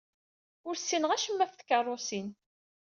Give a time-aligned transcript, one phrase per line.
[0.67, 2.27] Ur ssineɣ acemma ɣef tkeṛṛusin.